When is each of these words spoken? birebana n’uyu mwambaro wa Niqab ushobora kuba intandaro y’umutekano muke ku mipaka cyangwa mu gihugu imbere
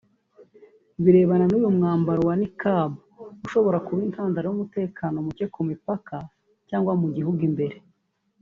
birebana 1.03 1.45
n’uyu 1.47 1.69
mwambaro 1.77 2.21
wa 2.29 2.35
Niqab 2.39 2.91
ushobora 3.45 3.77
kuba 3.85 4.01
intandaro 4.07 4.45
y’umutekano 4.47 5.15
muke 5.25 5.45
ku 5.53 5.59
mipaka 5.69 6.17
cyangwa 6.69 6.93
mu 7.01 7.07
gihugu 7.15 7.41
imbere 7.49 7.75